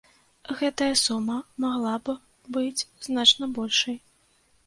[0.61, 2.15] Гэтая сума магла б
[2.57, 3.97] быць значна большай.